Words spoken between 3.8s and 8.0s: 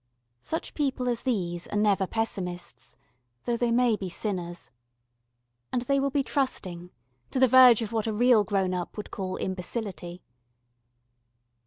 be sinners; and they will be trusting, to the verge of